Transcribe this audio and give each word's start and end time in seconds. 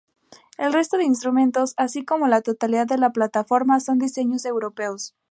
El 0.57 0.73
resto 0.73 0.97
de 0.97 1.03
instrumentos 1.03 1.75
así 1.77 2.03
como 2.03 2.27
la 2.27 2.41
totalidad 2.41 2.87
de 2.87 2.97
la 2.97 3.11
Plataforma 3.11 3.79
son 3.79 3.99
diseños 3.99 4.45
europeos. 4.45 5.13